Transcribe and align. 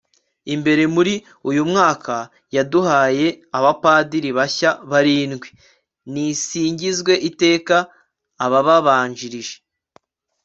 imbere. 0.53 0.83
muri 0.95 1.13
uyu 1.49 1.63
mwaka 1.71 2.15
yaduhaye 2.55 3.27
abapadiri 3.57 4.29
bashya 4.37 4.71
barindwi. 4.91 5.49
nisingizwe 6.11 7.13
iteka. 7.29 7.75
ababanjirije 8.45 9.55